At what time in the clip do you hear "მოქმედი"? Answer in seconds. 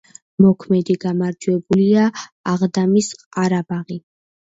0.43-0.93